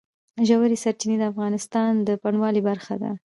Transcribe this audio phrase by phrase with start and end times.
[0.47, 3.11] ژورې سرچینې د افغانستان د بڼوالۍ برخه ده.